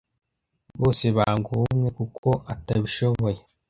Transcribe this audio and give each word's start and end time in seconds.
bose 0.81 1.05
banga 1.15 1.47
ubumwe 1.55 1.89
kuko 1.97 2.27
atabishoboye 2.53 3.39